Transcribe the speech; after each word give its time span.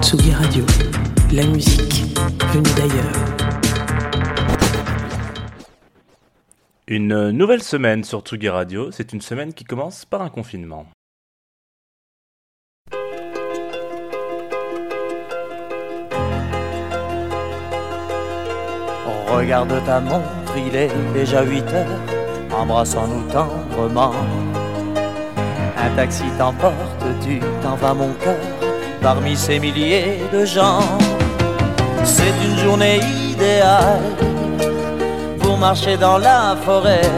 Tsugi 0.00 0.30
Radio, 0.32 0.64
la 1.32 1.44
musique 1.46 2.04
venue 2.52 2.62
d'ailleurs. 2.76 3.12
Une 6.86 7.30
nouvelle 7.30 7.64
semaine 7.64 8.04
sur 8.04 8.20
Tsugi 8.20 8.48
Radio, 8.48 8.92
c'est 8.92 9.12
une 9.12 9.20
semaine 9.20 9.52
qui 9.52 9.64
commence 9.64 10.04
par 10.04 10.22
un 10.22 10.30
confinement. 10.30 10.86
Regarde 19.26 19.84
ta 19.84 19.98
montre, 19.98 20.56
il 20.56 20.76
est 20.76 20.90
déjà 21.12 21.42
8 21.42 21.62
heures, 21.72 22.00
embrassons-nous 22.54 23.24
tendrement. 23.32 24.12
Un 25.76 25.96
taxi 25.96 26.24
t'emporte, 26.38 27.04
tu 27.22 27.40
t'en 27.62 27.74
vas 27.76 27.94
mon 27.94 28.12
cœur, 28.22 28.36
parmi 29.00 29.36
ces 29.36 29.58
milliers 29.58 30.22
de 30.32 30.44
gens. 30.44 30.80
C'est 32.04 32.34
une 32.44 32.58
journée 32.58 33.00
idéale 33.30 34.00
pour 35.40 35.56
marcher 35.58 35.96
dans 35.96 36.18
la 36.18 36.56
forêt. 36.64 37.10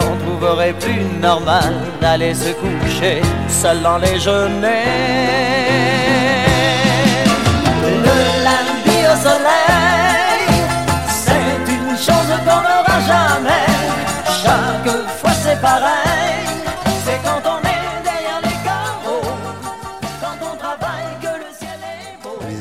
On 0.00 0.16
trouverait 0.24 0.74
plus 0.74 1.02
normal 1.20 1.74
d'aller 2.00 2.34
se 2.34 2.50
coucher 2.52 3.20
seul 3.48 3.82
dans 3.82 3.98
les 3.98 4.18
genêts. 4.18 5.67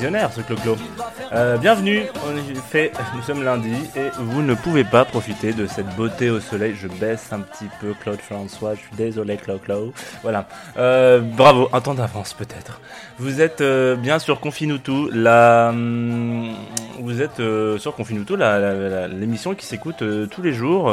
Ce 0.08 0.42
Clo-Clo. 0.42 0.78
Euh, 1.34 1.58
bienvenue, 1.58 2.04
on 2.26 2.56
fait, 2.62 2.94
nous 3.14 3.22
sommes 3.24 3.44
lundi 3.44 3.74
et 3.98 4.08
vous 4.20 4.42
ne 4.42 4.54
pouvez 4.54 4.86
pas 4.86 5.04
profiter 5.04 5.52
de 5.52 5.68
cette 5.68 5.94
beauté 5.98 6.30
au 6.30 6.40
soleil. 6.40 6.76
Je 6.82 6.88
baisse 6.88 7.34
un 7.34 7.42
petit 7.42 7.66
peu 7.82 7.94
Claude 8.02 8.20
François, 8.22 8.76
je 8.76 8.80
suis 8.80 8.96
désolé 8.96 9.36
Clo-Clo. 9.36 9.92
Voilà, 10.24 10.48
Euh, 10.78 11.20
bravo, 11.20 11.68
un 11.74 11.82
temps 11.82 11.94
d'avance 11.94 12.34
peut-être. 12.34 12.80
Vous 13.20 13.42
êtes 13.42 13.60
euh, 13.60 13.96
bien 13.98 14.18
sur 14.20 14.40
Confinutu, 14.40 15.10
la, 15.12 15.70
hum, 15.72 16.54
vous 17.02 17.22
êtes 17.22 17.42
euh, 17.42 17.78
sur 17.78 17.94
Confinutu, 17.94 18.38
la- 18.38 18.60
la- 18.60 18.74
la- 18.74 19.08
l'émission 19.10 19.56
qui 19.56 19.66
s'écoute 19.66 20.02
tous 20.32 20.42
les 20.42 20.54
jours, 20.54 20.90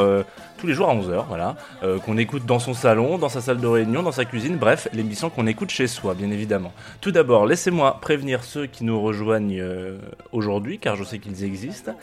tous 0.65 0.69
les 0.69 0.73
jours 0.73 0.89
à 0.89 0.95
11h, 0.95 1.25
voilà, 1.27 1.55
euh, 1.83 1.99
qu'on 1.99 2.17
écoute 2.17 2.47
dans 2.47 2.57
son 2.57 2.73
salon, 2.73 3.19
dans 3.19 3.29
sa 3.29 3.39
salle 3.39 3.59
de 3.59 3.67
réunion, 3.67 4.01
dans 4.01 4.11
sa 4.11 4.25
cuisine, 4.25 4.57
bref, 4.57 4.87
l'émission 4.93 5.29
qu'on 5.29 5.45
écoute 5.45 5.69
chez 5.69 5.85
soi, 5.85 6.15
bien 6.15 6.31
évidemment. 6.31 6.73
Tout 7.01 7.11
d'abord, 7.11 7.45
laissez-moi 7.45 7.99
prévenir 8.01 8.43
ceux 8.43 8.65
qui 8.65 8.83
nous 8.83 8.99
rejoignent 8.99 9.59
euh, 9.61 9.99
aujourd'hui, 10.31 10.79
car 10.79 10.95
je 10.95 11.03
sais 11.03 11.19
qu'ils 11.19 11.43
existent. 11.43 11.95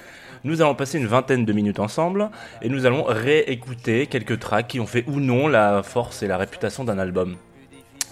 Nous 0.45 0.63
allons 0.63 0.77
passer 0.77 0.99
une 0.99 1.09
vingtaine 1.09 1.45
de 1.45 1.53
minutes 1.53 1.81
ensemble 1.81 2.31
et 2.63 2.69
nous 2.69 2.87
allons 2.87 3.03
réécouter 3.03 4.07
quelques 4.07 4.39
tracks 4.39 4.69
qui 4.69 4.79
ont 4.79 4.87
fait 4.87 5.03
ou 5.09 5.19
non 5.19 5.49
la 5.49 5.83
force 5.83 6.23
et 6.23 6.29
la 6.29 6.37
réputation 6.37 6.85
d'un 6.85 7.01
album. 7.01 7.35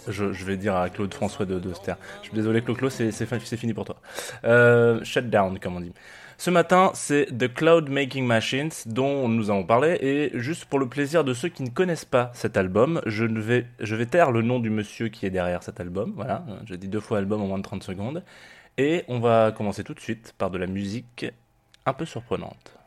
Je, 0.08 0.24
vais 0.24 0.56
dire 0.56 0.74
à 0.74 0.88
Claude 0.90 1.14
François 1.14 1.46
de, 1.46 1.60
de. 1.60 1.70
Je 1.72 2.26
suis 2.26 2.34
désolé, 2.34 2.60
Claude, 2.62 2.90
c'est 2.90 3.12
c'est 3.12 3.26
fin- 3.26 3.38
c'est 3.44 3.56
fini 3.56 3.72
pour 3.72 3.84
toi. 3.84 3.96
Euh, 4.44 4.98
shut 5.04 5.30
down, 5.30 5.60
comme 5.60 5.76
on 5.76 5.80
dit. 5.80 5.92
Ce 6.40 6.48
matin, 6.48 6.90
c'est 6.94 7.26
The 7.26 7.52
Cloud 7.52 7.90
Making 7.90 8.24
Machines 8.24 8.70
dont 8.86 9.28
nous 9.28 9.50
allons 9.50 9.66
parler 9.66 9.98
et 10.00 10.30
juste 10.38 10.64
pour 10.64 10.78
le 10.78 10.88
plaisir 10.88 11.22
de 11.22 11.34
ceux 11.34 11.50
qui 11.50 11.62
ne 11.62 11.68
connaissent 11.68 12.06
pas 12.06 12.30
cet 12.32 12.56
album, 12.56 13.02
je 13.04 13.26
vais 13.26 13.66
je 13.78 13.94
vais 13.94 14.06
taire 14.06 14.30
le 14.30 14.40
nom 14.40 14.58
du 14.58 14.70
monsieur 14.70 15.10
qui 15.10 15.26
est 15.26 15.30
derrière 15.30 15.62
cet 15.62 15.80
album. 15.80 16.14
Voilà, 16.16 16.42
je 16.64 16.76
dis 16.76 16.88
deux 16.88 17.00
fois 17.00 17.18
album 17.18 17.42
en 17.42 17.46
moins 17.46 17.58
de 17.58 17.62
30 17.62 17.82
secondes 17.82 18.24
et 18.78 19.04
on 19.08 19.20
va 19.20 19.52
commencer 19.52 19.84
tout 19.84 19.92
de 19.92 20.00
suite 20.00 20.32
par 20.38 20.50
de 20.50 20.56
la 20.56 20.66
musique 20.66 21.26
un 21.84 21.92
peu 21.92 22.06
surprenante. 22.06 22.79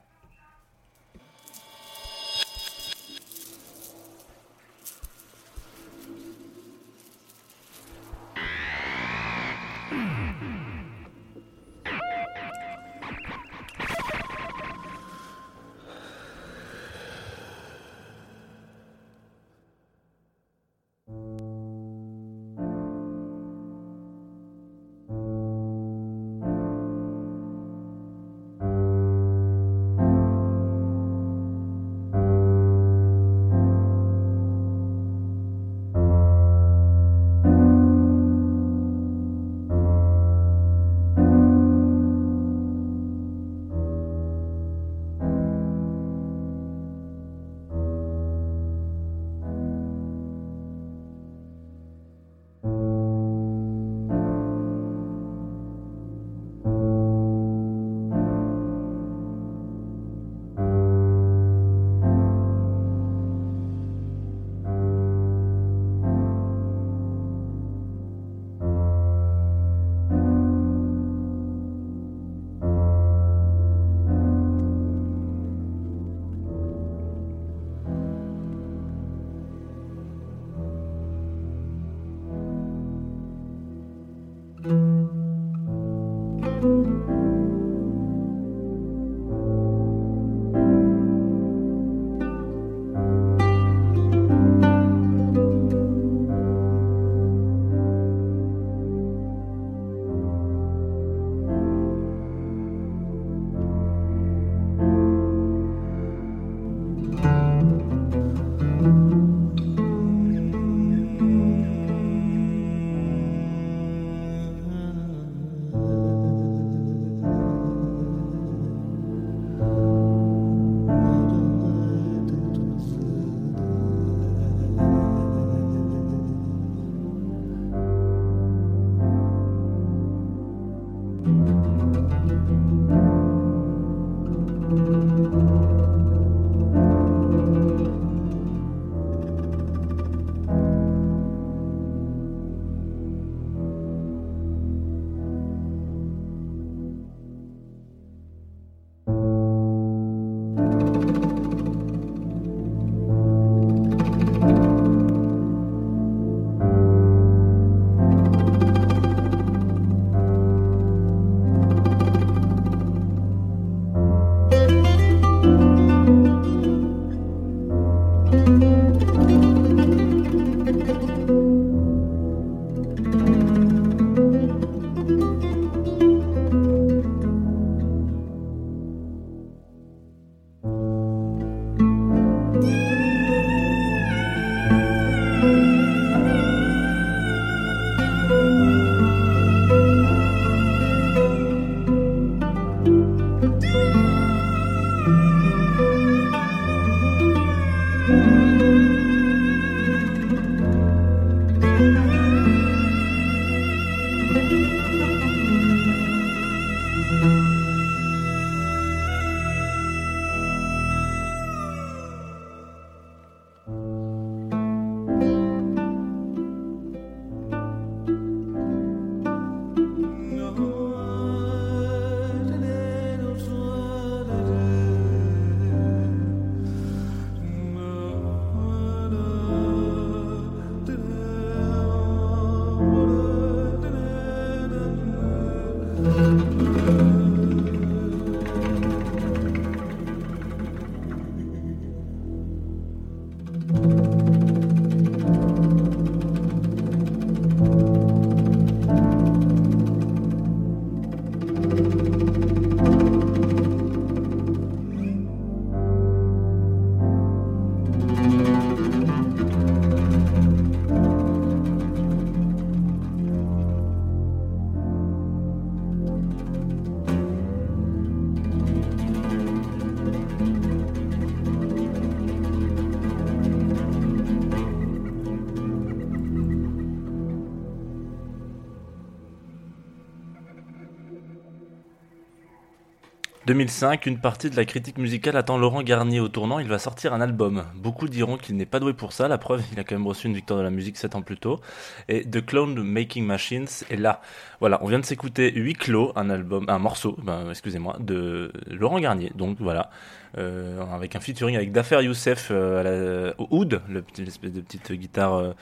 2005, 283.46 284.06
une 284.06 284.20
partie 284.20 284.50
de 284.50 284.56
la 284.56 284.64
critique 284.64 284.98
musicale 284.98 285.36
attend 285.36 285.58
Laurent 285.58 285.84
Garnier 285.84 286.22
au 286.22 286.30
tournant. 286.30 286.60
Il 286.60 286.70
va 286.70 286.80
sortir 286.80 287.14
un 287.14 287.20
album. 287.20 287.66
Beaucoup 287.76 288.08
diront 288.08 288.38
qu'il 288.38 288.56
n'est 288.56 288.66
pas 288.66 288.80
doué 288.80 288.94
pour 288.94 289.12
ça. 289.12 289.28
La 289.28 289.38
preuve, 289.38 289.62
il 289.74 289.80
a 289.80 289.84
quand 289.84 289.96
même 289.96 290.08
reçu 290.08 290.28
une 290.28 290.34
victoire 290.34 290.60
de 290.60 290.64
la 290.64 290.70
musique 290.70 290.96
7 290.96 291.16
ans 291.16 291.22
plus 291.22 291.38
tôt. 291.38 291.60
Et 292.08 292.24
The 292.24 292.46
Clone 292.46 292.82
Making 292.82 293.26
Machines 293.26 293.68
est 293.90 293.98
là. 293.98 294.22
Voilà, 294.62 294.80
on 294.82 294.88
vient 294.88 295.00
de 295.00 295.06
s'écouter 295.06 295.52
Huit 295.54 295.76
clos, 295.76 296.14
un 296.16 296.30
album, 296.30 296.64
un 296.70 296.80
morceau, 296.80 297.18
ben, 297.22 297.50
excusez-moi, 297.50 297.98
de 298.00 298.54
Laurent 298.68 299.00
Garnier. 299.02 299.34
Donc 299.36 299.58
voilà, 299.60 299.90
euh, 300.38 300.82
avec 300.94 301.18
un 301.18 301.20
featuring 301.20 301.58
avec 301.58 301.74
Dafer 301.74 302.02
Youssef 302.02 302.48
euh, 302.50 303.34
à 303.34 303.42
au 303.42 303.48
oud, 303.52 303.82
l'espèce 304.18 304.54
de 304.54 304.62
petite 304.62 304.94
guitare. 304.94 305.34
Euh, 305.34 305.54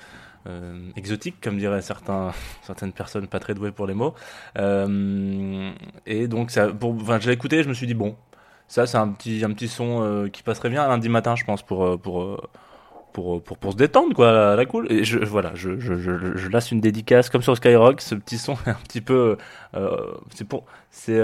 euh, 0.48 0.90
exotique, 0.96 1.36
comme 1.42 1.58
diraient 1.58 1.82
certains, 1.82 2.32
certaines 2.64 2.94
personnes 2.94 3.28
pas 3.28 3.40
très 3.40 3.54
douées 3.54 3.72
pour 3.72 3.88
les 3.88 3.94
mots. 3.94 4.14
Euh, 4.58 5.72
et 6.06 6.28
donc, 6.28 6.52
pour, 6.80 6.96
enfin, 6.96 7.20
j'ai 7.20 7.32
écouté, 7.32 7.64
je 7.64 7.70
me 7.70 7.74
suis 7.74 7.88
dit 7.88 7.94
bon, 7.94 8.16
ça 8.68 8.88
c'est 8.88 8.98
un 8.98 9.10
petit, 9.10 9.44
un 9.44 9.52
petit 9.52 9.68
son 9.68 10.02
euh, 10.04 10.30
qui 10.30 10.44
passerait 10.44 10.70
bien 10.70 10.88
lundi 10.88 11.10
matin, 11.10 11.36
je 11.36 11.44
pense, 11.46 11.64
pour 11.64 12.00
pour 12.00 12.50
pour, 13.14 13.44
pour, 13.44 13.72
se 13.74 13.78
détendre, 13.78 14.16
quoi, 14.16 14.56
la 14.56 14.66
cool. 14.66 14.90
Et 14.90 15.04
je, 15.04 15.20
voilà, 15.20 15.52
je, 15.54 15.78
je, 15.80 15.96
je, 15.98 16.38
je 16.38 16.72
une 16.72 16.80
dédicace 16.80 17.30
comme 17.30 17.42
sur 17.42 17.58
Skyrock. 17.58 18.00
Ce 18.00 18.16
petit 18.16 18.38
son 18.38 18.54
est 18.66 18.70
un 18.70 18.74
petit 18.86 19.02
peu, 19.02 19.38
c'est 20.34 20.46
pour, 20.48 20.66
c'est 20.92 21.20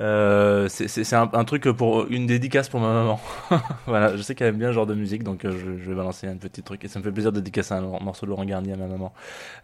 euh, 0.00 0.68
c'est 0.68 1.12
un, 1.14 1.44
truc 1.44 1.68
pour 1.72 2.06
une 2.08 2.26
dédicace 2.26 2.68
pour 2.68 2.78
ma 2.78 2.92
maman. 2.92 3.20
voilà, 3.86 4.16
je 4.16 4.22
sais 4.22 4.34
qu'elle 4.36 4.48
aime 4.48 4.58
bien 4.58 4.68
ce 4.68 4.72
genre 4.72 4.86
de 4.86 4.94
musique, 4.94 5.24
donc 5.24 5.44
euh, 5.44 5.50
je, 5.50 5.90
vais 5.90 5.94
balancer 5.96 6.28
un 6.28 6.36
petit 6.36 6.62
truc 6.62 6.84
et 6.84 6.88
ça 6.88 7.00
me 7.00 7.04
fait 7.04 7.10
plaisir 7.10 7.32
de 7.32 7.40
dédicacer 7.40 7.74
un 7.74 7.80
morceau 7.80 8.24
de 8.24 8.30
Laurent 8.30 8.44
Garnier 8.44 8.74
à 8.74 8.76
ma 8.76 8.86
maman. 8.86 9.12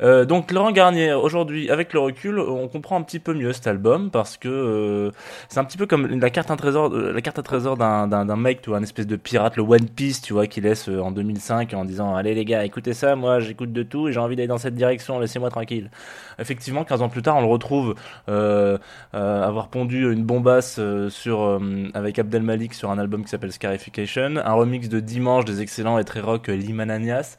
Euh, 0.02 0.24
donc 0.24 0.50
Laurent 0.50 0.72
Garnier, 0.72 1.12
aujourd'hui, 1.12 1.70
avec 1.70 1.92
le 1.92 2.00
recul, 2.00 2.40
on 2.40 2.66
comprend 2.66 2.96
un 2.96 3.02
petit 3.02 3.20
peu 3.20 3.32
mieux 3.32 3.52
cet 3.52 3.68
album 3.68 4.10
parce 4.10 4.36
que 4.36 5.12
c'est 5.48 5.60
un 5.60 5.64
petit 5.64 5.78
peu 5.78 5.86
comme 5.86 6.06
la 6.06 6.30
carte 6.30 6.50
à 6.50 6.56
trésor, 6.56 6.92
la 6.92 7.20
carte 7.20 7.38
à 7.38 7.42
trésor 7.42 7.76
d'un 7.76 8.36
mec, 8.36 8.62
tu 8.62 8.74
un 8.74 8.82
espèce 8.82 9.06
de 9.06 9.16
pirate, 9.16 9.56
le 9.56 9.62
One 9.62 9.88
Piece, 9.88 10.20
tu 10.20 10.32
vois, 10.32 10.48
qui 10.48 10.60
laisse 10.60 10.88
en 10.88 11.12
2005 11.12 11.74
en 11.74 11.84
disant 11.84 12.16
allez 12.16 12.34
les 12.34 12.44
gars, 12.44 12.64
écoutez 12.64 12.92
ça, 12.92 13.14
moi 13.14 13.38
j'écoute 13.38 13.72
de 13.72 13.84
tout 13.84 14.08
et 14.08 14.12
j'ai 14.12 14.18
envie 14.18 14.34
d'aller 14.34 14.48
dans 14.48 14.58
cette 14.58 14.74
direction, 14.74 15.20
laissez-moi 15.20 15.50
tranquille. 15.50 15.90
Effectivement, 16.40 16.82
15 16.82 17.02
ans 17.02 17.08
plus 17.08 17.22
tard, 17.22 17.36
on 17.36 17.40
le 17.42 17.46
retrouve 17.46 17.94
avoir 19.12 19.68
pondu 19.68 20.12
une 20.12 20.23
bombasse 20.24 20.76
euh, 20.78 21.08
sur, 21.08 21.42
euh, 21.42 21.88
avec 21.94 22.18
Abdel 22.18 22.42
Malik 22.42 22.74
sur 22.74 22.90
un 22.90 22.98
album 22.98 23.22
qui 23.22 23.30
s'appelle 23.30 23.52
Scarification, 23.52 24.36
un 24.36 24.52
remix 24.52 24.88
de 24.88 25.00
Dimanche 25.00 25.44
des 25.44 25.60
excellents 25.60 25.98
et 25.98 26.04
très 26.04 26.20
rock 26.20 26.48
Limananias, 26.48 27.36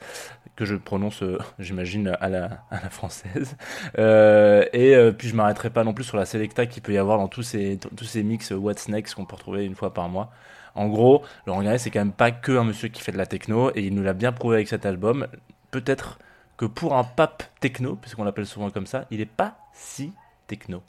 que 0.55 0.63
je 0.63 0.75
prononce, 0.75 1.21
euh, 1.23 1.37
j'imagine, 1.59 2.15
à 2.19 2.29
la, 2.29 2.49
française. 2.89 3.57
et 3.97 5.11
puis 5.17 5.27
je 5.27 5.35
m'arrêterai 5.35 5.69
pas 5.69 5.83
non 5.83 5.93
plus 5.93 6.05
sur 6.05 6.17
la 6.17 6.25
selecta 6.25 6.65
qu'il 6.65 6.81
peut 6.81 6.93
y 6.93 6.97
avoir 6.97 7.17
dans 7.17 7.27
tous 7.27 7.43
ces, 7.43 7.77
tous 7.95 8.05
ces 8.05 8.23
mix 8.23 8.51
What's 8.51 8.87
Next 8.87 9.15
qu'on 9.15 9.25
peut 9.25 9.35
retrouver 9.35 9.65
une 9.65 9.75
fois 9.75 9.93
par 9.93 10.07
mois. 10.07 10.31
En 10.75 10.87
gros, 10.87 11.23
Laurent 11.47 11.61
Garnier, 11.61 11.77
c'est 11.77 11.89
quand 11.89 11.99
même 11.99 12.11
pas 12.11 12.31
que 12.31 12.51
un 12.51 12.65
monsieur 12.65 12.89
qui 12.89 13.01
fait 13.01 13.13
de 13.13 13.17
la 13.17 13.25
techno, 13.25 13.71
et 13.75 13.81
il 13.81 13.95
nous 13.95 14.03
l'a 14.03 14.13
bien 14.13 14.31
prouvé 14.31 14.57
avec 14.57 14.67
cet 14.67 14.85
album. 14.85 15.27
Peut-être 15.71 16.19
que 16.57 16.65
pour 16.65 16.95
un 16.95 17.03
pape 17.03 17.43
techno, 17.59 17.95
puisqu'on 17.95 18.23
l'appelle 18.23 18.45
souvent 18.45 18.69
comme 18.69 18.85
ça, 18.85 19.05
il 19.11 19.21
est 19.21 19.25
pas 19.25 19.57
si 19.73 20.13
techno. 20.47 20.83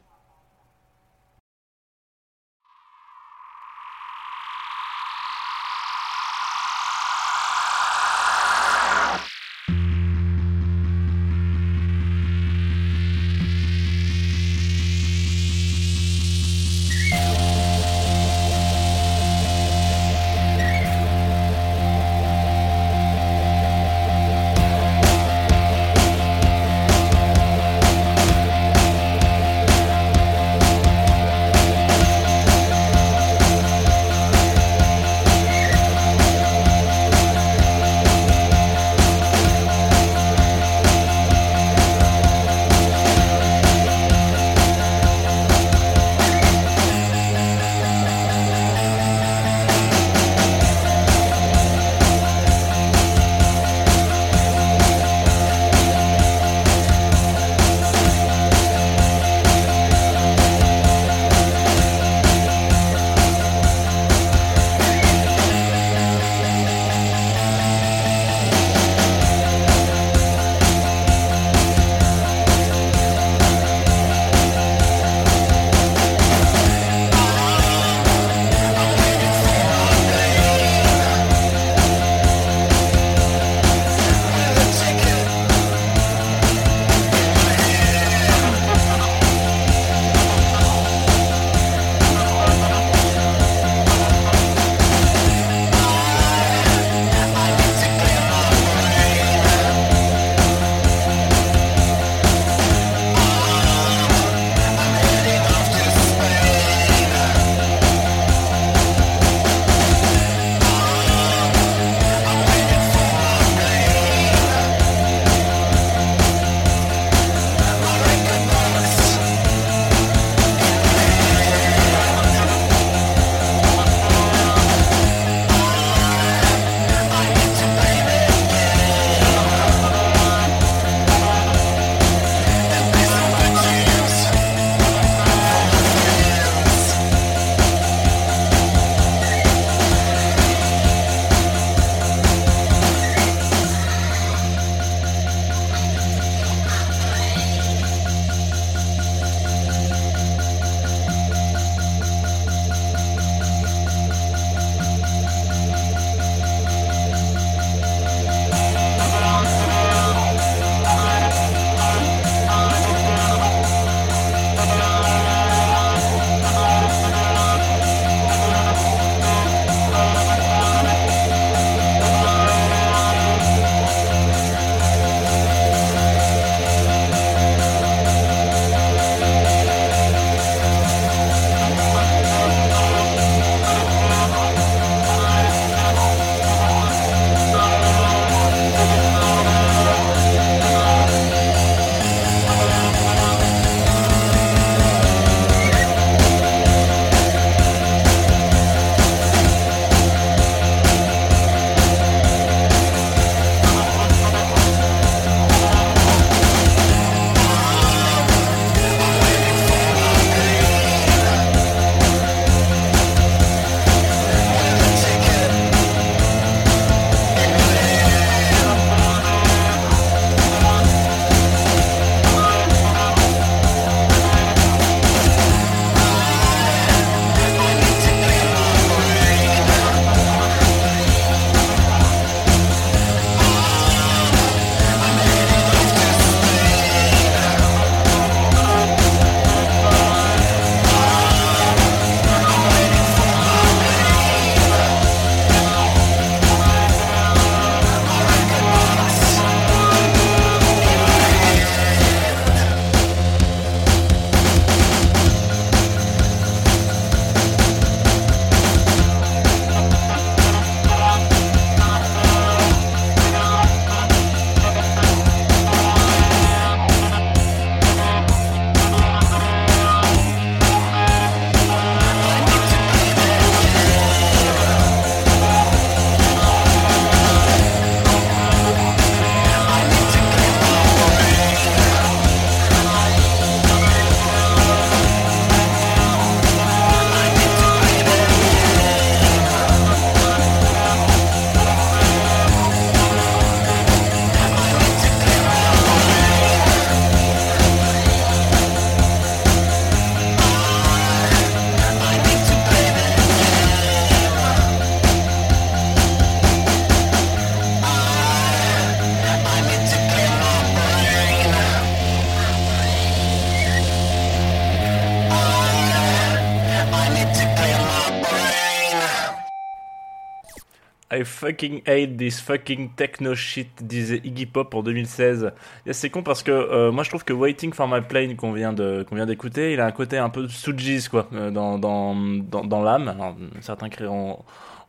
I 321.09 321.23
fucking 321.23 321.83
hate 321.87 322.17
this 322.17 322.41
fucking 322.41 322.91
techno 322.97 323.37
shit, 323.37 323.69
disait 323.81 324.21
Iggy 324.25 324.47
Pop 324.47 324.75
en 324.75 324.83
2016. 324.83 325.53
c'est 325.93 326.11
con 326.11 326.25
parce 326.25 326.43
que 326.43 326.51
euh, 326.51 326.91
moi 326.91 327.05
je 327.05 327.11
trouve 327.11 327.25
que 327.25 327.33
Waiting 327.33 327.73
for 327.73 327.87
My 327.87 328.01
Plane 328.01 328.35
qu'on 328.35 328.53
vient 328.53 328.73
de 328.73 329.07
qu'on 329.09 329.25
d'écouter, 329.25 329.73
il 329.73 329.81
a 329.81 329.87
un 329.87 329.93
côté 329.93 330.19
un 330.19 330.31
peu 330.31 330.49
Sujis 330.49 331.07
quoi 331.09 331.29
euh, 331.33 331.53
dans 331.53 331.79
dans 331.79 332.17
dans, 332.17 332.65
dans 332.65 332.83
l'âme. 332.83 333.15
Certains 333.61 333.89
crieront 333.89 334.41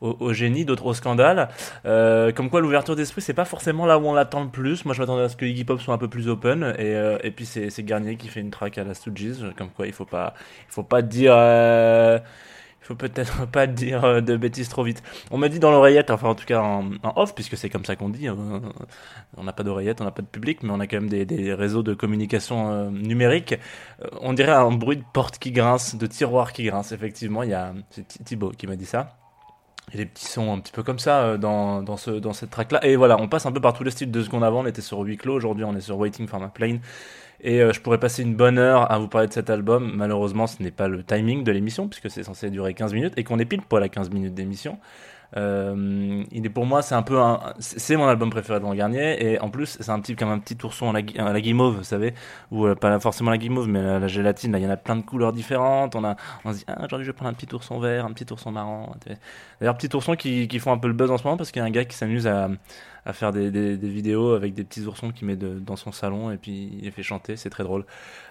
au, 0.02 0.34
génie, 0.34 0.66
d'autres 0.66 0.86
au 0.88 0.94
scandale. 0.94 1.50
Euh, 1.86 2.32
comme 2.32 2.50
quoi 2.50 2.62
l'ouverture 2.62 2.96
d'esprit, 2.96 3.22
c'est 3.22 3.34
pas 3.34 3.46
forcément 3.46 3.86
là 3.86 4.00
où 4.00 4.06
on 4.08 4.14
l'attend 4.14 4.44
le 4.44 4.50
plus. 4.50 4.86
Moi, 4.86 4.94
je 4.94 5.02
m'attendais 5.02 5.24
à 5.24 5.30
ce 5.30 5.36
que 5.36 5.46
Iggy 5.46 5.66
Pop 5.66 5.82
soit 5.82 5.94
un 5.94 5.98
peu 5.98 6.08
plus 6.08 6.30
open. 6.30 6.76
Et, 6.78 6.94
et 7.24 7.32
puis 7.32 7.48
c'est, 7.48 7.84
Garnier 7.84 8.16
qui 8.16 8.28
fait 8.28 8.42
une 8.42 8.52
track 8.52 8.78
à 8.78 8.84
la 8.84 8.94
Stooges. 8.94 9.44
Comme 9.58 9.70
quoi, 9.70 9.88
il 9.88 9.94
faut 9.94 10.06
pas, 10.06 10.36
il 10.70 10.72
faut 10.72 10.84
pas 10.84 11.02
dire. 11.02 11.34
Faut 12.88 12.96
peut-être 12.96 13.48
pas 13.52 13.68
dire 13.68 14.22
de 14.22 14.38
bêtises 14.38 14.70
trop 14.70 14.84
vite. 14.84 15.04
On 15.32 15.38
m'a 15.38 15.50
dit 15.50 15.60
dans 15.60 15.72
l'oreillette, 15.72 16.10
enfin 16.12 16.30
en 16.30 16.36
tout 16.36 16.46
cas 16.46 16.62
en, 16.62 16.92
off, 17.16 17.36
puisque 17.36 17.58
c'est 17.58 17.70
comme 17.70 17.86
ça 17.86 17.96
qu'on 17.96 18.10
dit. 18.10 18.30
on 18.30 19.44
n'a 19.44 19.54
pas 19.54 19.64
d'oreillette, 19.64 20.02
on 20.02 20.06
n'a 20.06 20.12
pas 20.12 20.22
de 20.22 20.28
public, 20.28 20.64
mais 20.64 20.72
on 20.72 20.80
a 20.80 20.88
quand 20.88 20.98
même 20.98 21.10
des, 21.10 21.26
des 21.26 21.54
réseaux 21.54 21.84
de 21.84 21.94
communication 21.94 22.90
numérique. 22.92 23.56
on 24.22 24.34
dirait 24.34 24.52
un 24.52 24.72
bruit 24.72 24.98
de 24.98 25.04
porte 25.14 25.38
qui 25.40 25.52
grince, 25.52 25.96
de 25.96 26.08
tiroir 26.08 26.54
qui 26.54 26.64
grince. 26.64 26.92
Effectivement, 26.92 27.44
il 27.44 27.50
y 27.50 27.54
a 27.54 27.74
c'est 27.90 28.08
Thibaut 28.24 28.52
qui 28.52 28.68
m'a 28.68 28.76
dit 28.76 28.86
ça. 28.86 29.18
A 29.94 29.96
des 29.96 30.06
petits 30.06 30.26
sons 30.26 30.54
un 30.54 30.60
petit 30.60 30.74
peu 30.74 30.84
comme 30.84 31.00
ça 31.00 31.24
euh, 31.24 31.38
dans, 31.38 31.82
dans, 31.82 31.96
ce, 31.96 32.12
dans 32.12 32.34
cette 32.34 32.50
track 32.50 32.74
là. 32.74 32.86
Et 32.86 32.98
voilà, 32.98 33.18
on 33.22 33.30
passe 33.30 33.46
un 33.46 33.54
peu 33.54 33.62
par 33.62 33.74
tous 33.74 33.84
les 33.84 33.92
styles. 33.92 34.12
Deux 34.12 34.24
secondes 34.24 34.44
avant, 34.44 34.62
on 34.62 34.66
était 34.66 34.82
sur 34.82 35.00
huis 35.00 35.16
clos. 35.16 35.36
Aujourd'hui, 35.36 35.64
on 35.64 35.76
est 35.76 35.82
sur 35.82 35.98
Waiting 35.98 36.28
for 36.28 36.42
my 36.42 36.50
plane. 36.54 36.80
Et 37.40 37.62
euh, 37.62 37.72
je 37.72 37.80
pourrais 37.80 38.00
passer 38.00 38.24
une 38.24 38.36
bonne 38.36 38.58
heure 38.58 38.92
à 38.92 39.00
vous 39.00 39.08
parler 39.08 39.28
de 39.28 39.34
cet 39.34 39.50
album. 39.50 39.94
Malheureusement, 39.96 40.46
ce 40.46 40.62
n'est 40.62 40.72
pas 40.72 40.90
le 40.90 41.04
timing 41.04 41.44
de 41.44 41.52
l'émission, 41.54 41.88
puisque 41.88 42.10
c'est 42.10 42.24
censé 42.24 42.50
durer 42.50 42.74
15 42.74 42.94
minutes 42.94 43.14
et 43.16 43.24
qu'on 43.24 43.40
est 43.40 43.46
pile 43.46 43.62
poil 43.62 43.82
à 43.82 43.90
15 43.90 44.10
minutes 44.10 44.34
d'émission. 44.34 44.78
Euh, 45.36 46.24
il 46.32 46.46
est 46.46 46.50
pour 46.50 46.66
moi, 46.66 46.82
c'est 46.82 46.96
un 46.96 47.02
peu 47.02 47.20
un, 47.20 47.54
c'est 47.60 47.98
mon 47.98 48.08
album 48.08 48.30
préféré 48.30 48.60
de 48.60 48.64
Laurent 48.64 48.76
Garnier 48.76 49.26
et 49.26 49.40
en 49.40 49.50
plus 49.50 49.78
c'est 49.80 49.90
un 49.90 50.00
petit 50.00 50.16
comme 50.16 50.30
un 50.30 50.40
petit 50.40 50.58
ourson 50.64 50.90
à 50.90 51.02
la, 51.02 51.34
la 51.34 51.42
guimauve, 51.42 51.78
vous 51.78 51.84
savez, 51.84 52.14
ou 52.52 52.66
euh, 52.66 52.76
pas 52.76 53.00
forcément 53.00 53.32
la 53.32 53.38
guimauve, 53.38 53.68
mais 53.68 53.82
la, 53.82 54.08
gélatine. 54.08 54.52
Là, 54.54 54.60
il 54.60 54.64
y 54.64 54.68
en 54.68 54.70
a 54.70 54.78
plein 54.78 54.96
de 54.96 55.02
couleurs 55.02 55.34
différentes. 55.34 55.96
On 55.96 56.04
a, 56.04 56.16
on 56.46 56.54
se 56.54 56.60
dit 56.60 56.66
ah 56.68 56.86
aujourd'hui 56.86 57.06
je 57.06 57.12
vais 57.12 57.16
prendre 57.16 57.32
un 57.32 57.34
petit 57.34 57.54
ourson 57.54 57.80
vert, 57.80 58.06
un 58.06 58.14
petit 58.14 58.32
ourson 58.32 58.52
marrant. 58.52 58.96
D'ailleurs 59.60 59.78
petit 59.78 59.94
ourson 59.96 60.16
qui, 60.16 60.48
qui 60.48 60.60
font 60.60 60.72
un 60.72 60.78
peu 60.78 60.88
le 60.88 60.94
buzz 60.94 61.12
en 61.12 61.18
ce 61.18 61.24
moment 61.24 61.38
parce 61.38 61.52
qu'il 61.52 61.60
y 61.60 61.64
a 61.64 61.66
un 61.66 61.72
gars 61.72 61.86
qui 61.86 61.96
s'amuse 61.96 62.28
à, 62.28 62.50
faire 63.14 63.32
des, 63.32 63.50
vidéos 63.78 64.34
avec 64.34 64.54
des 64.54 64.66
petits 64.66 64.86
oursons 64.86 65.12
qu'il 65.12 65.28
met 65.28 65.38
dans 65.38 65.78
son 65.78 65.94
salon 65.94 66.30
et 66.30 66.36
puis 66.36 66.74
il 66.78 66.84
les 66.84 66.92
fait 66.92 67.04
chanter, 67.04 67.38
c'est 67.38 67.50
très 67.50 67.64
drôle. 67.64 67.86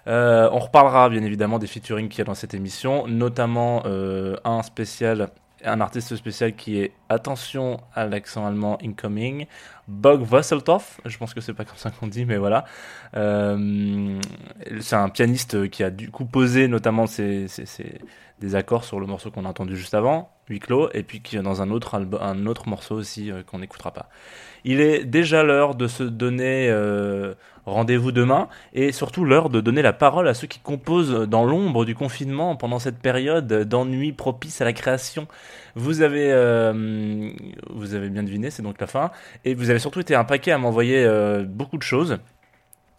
Euh, 0.07 0.51
on 0.53 0.59
reparlera 0.59 1.09
bien 1.09 1.23
évidemment 1.23 1.59
des 1.59 1.67
featuring 1.67 2.09
qu'il 2.09 2.19
y 2.19 2.23
a 2.23 2.25
dans 2.25 2.35
cette 2.35 2.53
émission, 2.53 3.07
notamment 3.07 3.85
un 3.87 4.63
spécial 4.63 5.31
un 5.65 5.81
artiste 5.81 6.15
spécial 6.17 6.55
qui 6.55 6.79
est, 6.79 6.93
attention 7.09 7.81
à 7.95 8.07
l'accent 8.07 8.47
allemand 8.47 8.79
incoming, 8.83 9.47
Bog 9.89 10.31
Wasseltoff, 10.31 11.01
je 11.05 11.17
pense 11.17 11.35
que 11.35 11.41
c'est 11.41 11.55
pas 11.55 11.65
comme 11.65 11.77
ça 11.77 11.91
qu'on 11.91 12.09
dit, 12.09 12.25
mais 12.25 12.37
voilà. 12.37 12.65
Euh, 13.17 14.21
c'est 14.81 14.97
un 14.97 15.09
pianiste 15.09 15.71
qui 15.71 15.83
a 15.83 15.91
du 15.91 16.11
coup 16.11 16.25
posé 16.25 16.69
notamment 16.69 17.07
ses, 17.07 17.47
des 18.41 18.55
accords 18.55 18.85
sur 18.85 19.01
le 19.01 19.07
morceau 19.07 19.31
qu'on 19.31 19.45
a 19.45 19.49
entendu 19.49 19.77
juste 19.77 19.95
avant, 19.95 20.31
huis 20.49 20.61
clos, 20.61 20.91
et 20.93 21.03
puis 21.03 21.21
qui 21.21 21.37
dans 21.39 21.63
un 21.63 21.71
autre, 21.71 21.95
un 22.21 22.47
autre 22.47 22.69
morceau 22.69 22.97
aussi 22.97 23.31
euh, 23.31 23.43
qu'on 23.43 23.61
n'écoutera 23.61 23.93
pas. 23.93 24.09
Il 24.65 24.81
est 24.81 25.05
déjà 25.05 25.43
l'heure 25.43 25.75
de 25.75 25.87
se 25.87 26.03
donner 26.03 26.69
euh, 26.69 27.35
rendez-vous 27.67 28.13
demain 28.13 28.49
et 28.73 28.93
surtout 28.93 29.25
l'heure 29.25 29.51
de 29.51 29.61
donner 29.61 29.83
la 29.83 29.93
parole 29.93 30.29
à 30.29 30.35
ceux 30.35 30.47
qui 30.47 30.61
composent 30.61 31.29
dans 31.29 31.45
l'ombre 31.45 31.85
du 31.85 31.95
confinement 31.95 32.57
pendant 32.57 32.79
cette 32.79 32.99
période 32.99 33.47
d'ennui 33.47 34.13
propice 34.13 34.61
à 34.61 34.65
la 34.65 34.73
création. 34.73 35.27
Vous 35.75 36.01
avez, 36.01 36.33
euh, 36.33 37.31
vous 37.71 37.95
avez 37.95 38.09
bien 38.09 38.23
deviné, 38.23 38.51
c'est 38.51 38.63
donc 38.63 38.81
la 38.81 38.87
fin. 38.87 39.11
Et 39.45 39.55
vous 39.55 39.71
avez 39.71 39.79
surtout 39.79 40.01
été 40.01 40.15
un 40.15 40.25
paquet 40.25 40.53
à 40.53 40.59
m'envoyer 40.59 41.05
euh, 41.05 41.45
beaucoup 41.45 41.77
de 41.77 41.83
choses. 41.83 42.19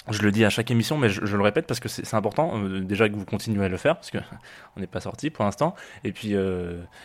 Je 0.10 0.22
le 0.22 0.32
dis 0.32 0.46
à 0.46 0.50
chaque 0.50 0.72
émission, 0.72 0.98
mais 0.98 1.10
je, 1.10 1.22
le 1.22 1.42
répète 1.42 1.68
parce 1.68 1.80
que 1.80 1.90
c'est 1.90 2.14
important. 2.14 2.60
déjà 2.82 3.10
que 3.10 3.16
vous 3.16 3.26
continuez 3.26 3.66
à 3.66 3.70
le 3.70 3.78
faire, 3.78 3.96
parce 3.96 4.12
que 4.12 4.20
on 4.76 4.80
n'est 4.80 4.88
pas 4.88 5.02
sorti 5.02 5.30
pour 5.30 5.46
l'instant. 5.46 5.76
Et 6.04 6.12
puis, 6.12 6.36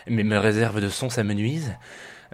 mes, 0.07 0.25
mes 0.25 0.39
réserves 0.39 0.81
de 0.81 0.89
son, 0.89 1.11
ça 1.11 1.25
me 1.25 1.35
nuise. 1.35 1.75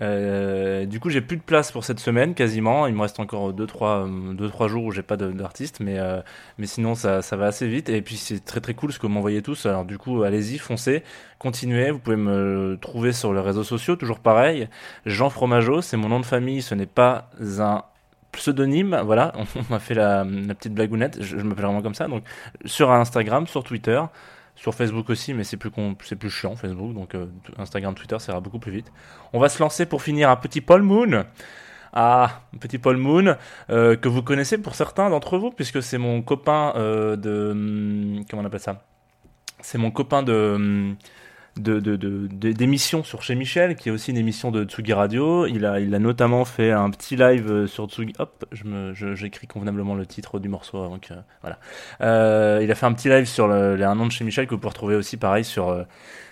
Euh, 0.00 0.86
du 0.86 1.00
coup, 1.00 1.10
j'ai 1.10 1.20
plus 1.20 1.36
de 1.36 1.42
place 1.42 1.72
pour 1.72 1.84
cette 1.84 2.00
semaine 2.00 2.34
quasiment. 2.34 2.86
Il 2.86 2.94
me 2.94 3.02
reste 3.02 3.18
encore 3.18 3.52
2-3 3.52 4.36
deux, 4.36 4.48
trois, 4.48 4.68
jours 4.68 4.84
où 4.84 4.92
j'ai 4.92 5.02
pas 5.02 5.16
d'artiste, 5.16 5.80
mais, 5.80 5.98
euh, 5.98 6.20
mais 6.58 6.66
sinon 6.66 6.94
ça, 6.94 7.22
ça, 7.22 7.36
va 7.36 7.46
assez 7.46 7.66
vite. 7.66 7.88
Et 7.88 8.02
puis 8.02 8.16
c'est 8.16 8.44
très 8.44 8.60
très 8.60 8.74
cool 8.74 8.92
ce 8.92 8.98
que 8.98 9.06
vous 9.06 9.12
m'envoyez 9.12 9.42
tous. 9.42 9.66
Alors 9.66 9.84
du 9.84 9.98
coup, 9.98 10.22
allez-y, 10.22 10.58
foncez, 10.58 11.02
continuez. 11.38 11.90
Vous 11.90 11.98
pouvez 11.98 12.16
me 12.16 12.78
trouver 12.80 13.12
sur 13.12 13.32
les 13.32 13.40
réseaux 13.40 13.64
sociaux, 13.64 13.96
toujours 13.96 14.20
pareil. 14.20 14.68
Jean 15.06 15.30
Fromageau, 15.30 15.82
c'est 15.82 15.96
mon 15.96 16.08
nom 16.08 16.20
de 16.20 16.26
famille, 16.26 16.62
ce 16.62 16.74
n'est 16.74 16.86
pas 16.86 17.30
un 17.58 17.82
pseudonyme, 18.32 19.00
voilà, 19.04 19.32
on 19.56 19.72
m'a 19.72 19.78
fait 19.78 19.94
la, 19.94 20.24
petite 20.24 20.74
blagounette, 20.74 21.22
je, 21.22 21.38
je 21.38 21.42
m'appelle 21.42 21.64
vraiment 21.64 21.82
comme 21.82 21.94
ça, 21.94 22.08
donc 22.08 22.24
sur 22.64 22.90
Instagram, 22.90 23.46
sur 23.46 23.64
Twitter, 23.64 24.00
sur 24.58 24.74
Facebook 24.74 25.08
aussi, 25.08 25.34
mais 25.34 25.44
c'est 25.44 25.56
plus, 25.56 25.70
c'est 26.04 26.16
plus 26.16 26.30
chiant 26.30 26.56
Facebook, 26.56 26.92
donc 26.92 27.14
euh, 27.14 27.26
Instagram, 27.58 27.94
Twitter, 27.94 28.18
ça 28.18 28.32
ira 28.32 28.40
beaucoup 28.40 28.58
plus 28.58 28.72
vite. 28.72 28.90
On 29.32 29.38
va 29.38 29.48
se 29.48 29.62
lancer 29.62 29.86
pour 29.86 30.02
finir 30.02 30.30
un 30.30 30.36
petit 30.36 30.60
Paul 30.60 30.82
Moon. 30.82 31.24
Ah, 31.92 32.42
petit 32.60 32.78
Paul 32.78 32.96
Moon, 32.96 33.36
euh, 33.70 33.96
que 33.96 34.08
vous 34.08 34.22
connaissez 34.22 34.58
pour 34.58 34.74
certains 34.74 35.10
d'entre 35.10 35.38
vous, 35.38 35.50
puisque 35.50 35.80
c'est 35.80 35.96
mon 35.96 36.22
copain 36.22 36.72
euh, 36.74 37.14
de... 37.14 37.50
Hum, 37.52 38.24
comment 38.28 38.42
on 38.42 38.44
appelle 38.44 38.60
ça? 38.60 38.82
C'est 39.60 39.78
mon 39.78 39.92
copain 39.92 40.24
de... 40.24 40.94
D'émissions 41.58 43.00
de, 43.00 43.04
sur 43.04 43.22
chez 43.22 43.34
Michel, 43.34 43.76
qui 43.76 43.88
est 43.88 43.92
aussi 43.92 44.10
une 44.12 44.16
émission 44.16 44.50
de 44.50 44.64
Tsugi 44.64 44.92
Radio. 44.92 45.46
Il 45.46 45.64
a, 45.66 45.80
il 45.80 45.94
a 45.94 45.98
notamment 45.98 46.44
fait 46.44 46.70
un 46.70 46.90
petit 46.90 47.16
live 47.16 47.50
euh, 47.50 47.66
sur 47.66 47.88
Tsugi. 47.88 48.12
Hop, 48.18 48.44
je 48.52 49.14
j'écris 49.14 49.46
convenablement 49.46 49.94
le 49.94 50.06
titre 50.06 50.38
du 50.38 50.48
morceau 50.48 50.82
avant 50.82 50.98
que 50.98 51.14
voilà. 51.42 51.58
Euh, 52.00 52.60
il 52.62 52.70
a 52.70 52.74
fait 52.74 52.86
un 52.86 52.92
petit 52.92 53.08
live 53.08 53.24
sur 53.24 53.48
le, 53.48 53.76
les 53.76 53.84
un 53.84 53.98
an 53.98 54.06
de 54.06 54.12
chez 54.12 54.24
Michel 54.24 54.46
que 54.46 54.54
vous 54.54 54.60
pouvez 54.60 54.70
retrouver 54.70 54.94
aussi 54.94 55.16
pareil 55.16 55.44
sur 55.44 55.68
euh, 55.68 55.82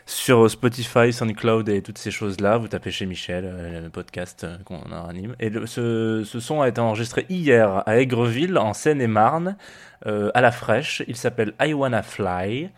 sur 0.06 0.48
Spotify, 0.48 1.12
SoundCloud 1.12 1.68
et 1.68 1.82
toutes 1.82 1.98
ces 1.98 2.12
choses-là. 2.12 2.58
Vous 2.58 2.68
tapez 2.68 2.92
chez 2.92 3.06
Michel, 3.06 3.82
le 3.82 3.88
podcast 3.90 4.46
qu'on 4.64 4.80
anime. 4.92 5.34
Et 5.40 5.50
ce, 5.66 6.22
ce 6.24 6.38
son 6.38 6.60
a 6.60 6.68
été 6.68 6.80
enregistré 6.80 7.26
hier 7.28 7.82
à 7.86 7.98
Aigreville, 7.98 8.56
en 8.56 8.72
Seine-et-Marne, 8.72 9.56
à 10.04 10.40
la 10.40 10.52
fraîche. 10.52 11.02
Il 11.08 11.16
s'appelle 11.16 11.54
I 11.60 11.74
Wanna 11.74 12.04
Fly. 12.04 12.70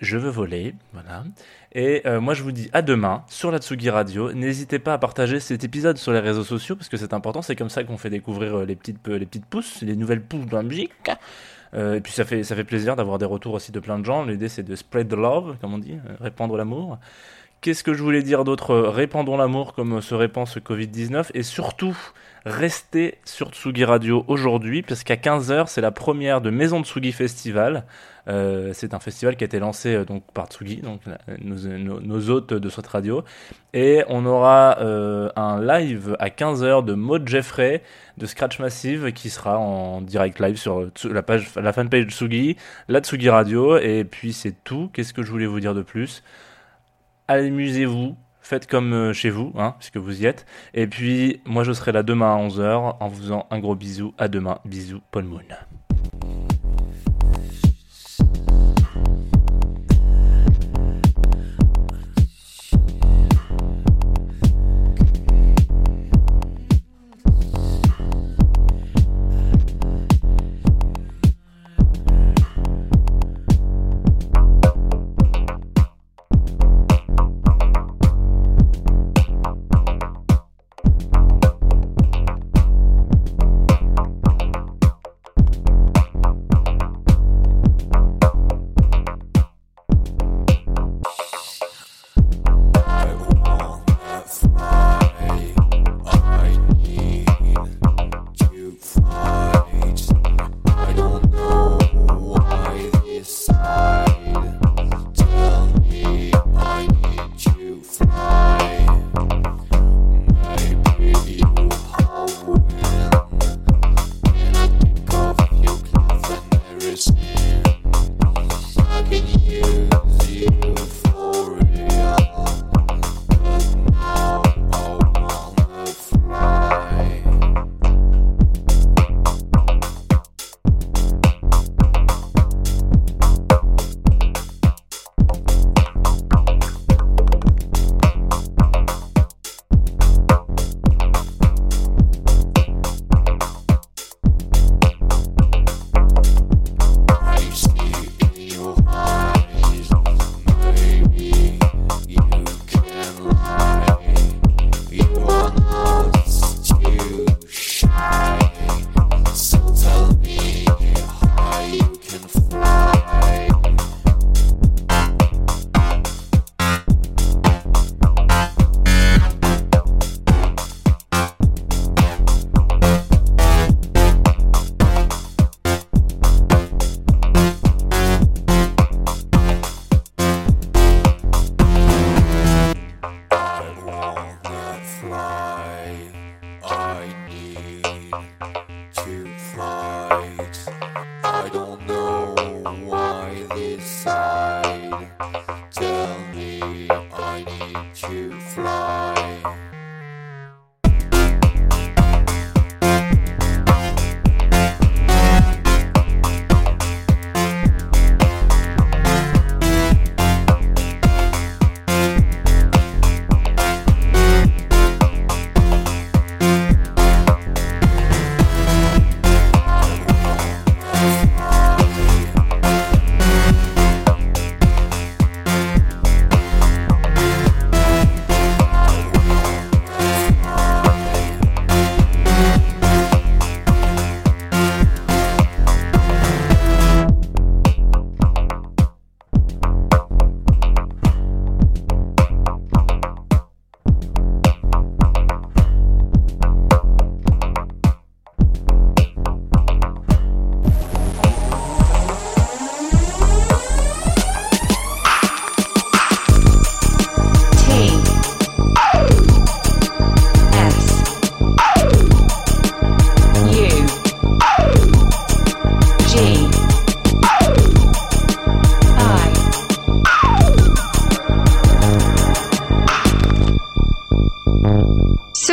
Je 0.00 0.18
veux 0.18 0.30
voler, 0.30 0.74
voilà. 0.92 1.24
Et 1.72 2.02
euh, 2.06 2.20
moi, 2.20 2.34
je 2.34 2.42
vous 2.42 2.52
dis 2.52 2.68
à 2.72 2.82
demain 2.82 3.24
sur 3.28 3.50
la 3.50 3.58
Tsugi 3.58 3.90
Radio. 3.90 4.32
N'hésitez 4.32 4.78
pas 4.78 4.94
à 4.94 4.98
partager 4.98 5.38
cet 5.38 5.62
épisode 5.64 5.98
sur 5.98 6.12
les 6.12 6.20
réseaux 6.20 6.44
sociaux 6.44 6.74
parce 6.74 6.88
que 6.88 6.96
c'est 6.96 7.12
important. 7.12 7.42
C'est 7.42 7.56
comme 7.56 7.68
ça 7.68 7.84
qu'on 7.84 7.98
fait 7.98 8.10
découvrir 8.10 8.58
euh, 8.58 8.64
les 8.64 8.74
petites, 8.74 9.06
les 9.06 9.26
petites 9.26 9.46
pousses, 9.46 9.82
les 9.82 9.96
nouvelles 9.96 10.22
pousses 10.22 10.46
de 10.46 10.54
la 10.54 10.62
musique. 10.62 10.92
Euh, 11.74 11.96
et 11.96 12.00
puis 12.00 12.12
ça 12.12 12.24
fait, 12.24 12.42
ça 12.42 12.56
fait 12.56 12.64
plaisir 12.64 12.96
d'avoir 12.96 13.18
des 13.18 13.26
retours 13.26 13.54
aussi 13.54 13.70
de 13.70 13.80
plein 13.80 13.98
de 13.98 14.04
gens. 14.04 14.24
L'idée, 14.24 14.48
c'est 14.48 14.62
de 14.62 14.74
spread 14.74 15.08
the 15.08 15.14
love, 15.14 15.56
comme 15.60 15.74
on 15.74 15.78
dit, 15.78 15.98
répandre 16.20 16.56
l'amour. 16.56 16.98
Qu'est-ce 17.60 17.82
que 17.82 17.92
je 17.92 18.04
voulais 18.04 18.22
dire 18.22 18.44
d'autre? 18.44 18.76
Répandons 18.76 19.36
l'amour 19.36 19.74
comme 19.74 20.00
se 20.00 20.14
répand 20.14 20.46
ce 20.46 20.60
Covid-19 20.60 21.30
et 21.34 21.42
surtout 21.42 21.96
restez 22.44 23.18
sur 23.24 23.50
Tsugi 23.50 23.84
Radio 23.84 24.24
aujourd'hui 24.28 24.82
parce 24.82 25.02
qu'à 25.02 25.16
15h 25.16 25.66
c'est 25.66 25.80
la 25.80 25.90
première 25.90 26.40
de 26.40 26.50
Maison 26.50 26.84
Tsugi 26.84 27.10
Festival. 27.10 27.84
Euh, 28.28 28.70
c'est 28.74 28.94
un 28.94 29.00
festival 29.00 29.34
qui 29.34 29.42
a 29.42 29.46
été 29.46 29.58
lancé 29.58 29.92
euh, 29.92 30.04
donc 30.04 30.22
par 30.32 30.46
Tsugi, 30.46 30.82
donc 30.82 31.00
nos, 31.40 32.30
hôtes 32.30 32.54
de 32.54 32.68
cette 32.68 32.86
radio, 32.86 33.24
et 33.74 34.04
on 34.08 34.24
aura 34.24 34.78
euh, 34.80 35.28
un 35.34 35.60
live 35.60 36.14
à 36.20 36.28
15h 36.28 36.84
de 36.84 36.92
Maud 36.94 37.26
Jeffrey 37.26 37.82
de 38.18 38.26
Scratch 38.26 38.60
Massive 38.60 39.12
qui 39.12 39.30
sera 39.30 39.58
en 39.58 40.00
direct 40.00 40.38
live 40.38 40.56
sur 40.58 40.90
la 41.10 41.22
page, 41.22 41.50
la 41.56 41.72
Tsugi, 41.72 42.56
la 42.86 43.00
Tsugi 43.00 43.30
Radio, 43.30 43.78
et 43.78 44.04
puis 44.04 44.32
c'est 44.32 44.62
tout. 44.62 44.90
Qu'est-ce 44.92 45.12
que 45.12 45.24
je 45.24 45.32
voulais 45.32 45.46
vous 45.46 45.58
dire 45.58 45.74
de 45.74 45.82
plus? 45.82 46.22
Amusez-vous, 47.28 48.16
faites 48.40 48.66
comme 48.66 48.92
euh, 48.92 49.12
chez 49.12 49.30
vous, 49.30 49.52
hein, 49.56 49.74
puisque 49.78 49.98
vous 49.98 50.22
y 50.22 50.26
êtes. 50.26 50.46
Et 50.74 50.86
puis, 50.86 51.40
moi, 51.44 51.64
je 51.64 51.72
serai 51.72 51.92
là 51.92 52.02
demain 52.02 52.34
à 52.34 52.38
11h 52.38 52.96
en 53.00 53.08
vous 53.08 53.22
faisant 53.22 53.46
un 53.50 53.58
gros 53.58 53.74
bisou. 53.76 54.14
À 54.18 54.28
demain. 54.28 54.58
Bisous, 54.64 55.00
Paul 55.10 55.24
Moon. 55.24 55.42